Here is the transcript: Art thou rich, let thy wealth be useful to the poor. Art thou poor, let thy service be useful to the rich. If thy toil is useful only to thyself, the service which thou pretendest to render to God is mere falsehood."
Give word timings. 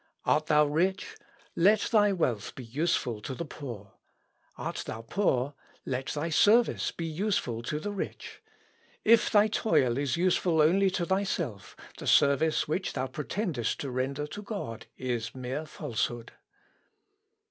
Art 0.25 0.47
thou 0.47 0.65
rich, 0.65 1.15
let 1.55 1.81
thy 1.91 2.11
wealth 2.11 2.55
be 2.55 2.63
useful 2.65 3.21
to 3.21 3.35
the 3.35 3.45
poor. 3.45 3.93
Art 4.57 4.77
thou 4.87 5.03
poor, 5.03 5.53
let 5.85 6.07
thy 6.07 6.29
service 6.29 6.91
be 6.91 7.05
useful 7.05 7.61
to 7.61 7.79
the 7.79 7.91
rich. 7.91 8.41
If 9.05 9.29
thy 9.29 9.47
toil 9.47 9.99
is 9.99 10.17
useful 10.17 10.59
only 10.59 10.89
to 10.89 11.05
thyself, 11.05 11.75
the 11.99 12.07
service 12.07 12.67
which 12.67 12.93
thou 12.93 13.05
pretendest 13.05 13.77
to 13.81 13.91
render 13.91 14.25
to 14.25 14.41
God 14.41 14.87
is 14.97 15.35
mere 15.35 15.67
falsehood." 15.67 16.31